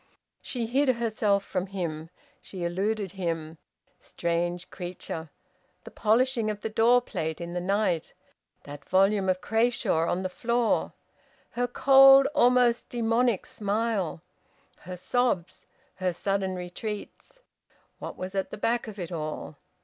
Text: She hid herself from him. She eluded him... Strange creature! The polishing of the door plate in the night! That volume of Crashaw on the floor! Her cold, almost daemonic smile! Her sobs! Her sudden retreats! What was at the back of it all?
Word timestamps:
She 0.41 0.65
hid 0.65 0.89
herself 0.89 1.45
from 1.45 1.67
him. 1.67 2.09
She 2.41 2.63
eluded 2.63 3.11
him... 3.11 3.59
Strange 3.99 4.71
creature! 4.71 5.29
The 5.83 5.91
polishing 5.91 6.49
of 6.49 6.61
the 6.61 6.69
door 6.71 7.01
plate 7.03 7.39
in 7.39 7.53
the 7.53 7.61
night! 7.61 8.13
That 8.63 8.89
volume 8.89 9.29
of 9.29 9.41
Crashaw 9.41 10.09
on 10.09 10.23
the 10.23 10.27
floor! 10.27 10.93
Her 11.51 11.67
cold, 11.67 12.25
almost 12.33 12.89
daemonic 12.89 13.45
smile! 13.45 14.23
Her 14.79 14.97
sobs! 14.97 15.67
Her 15.97 16.11
sudden 16.13 16.55
retreats! 16.55 17.41
What 17.99 18.17
was 18.17 18.33
at 18.33 18.49
the 18.49 18.57
back 18.57 18.87
of 18.87 18.97
it 18.97 19.11
all? 19.11 19.55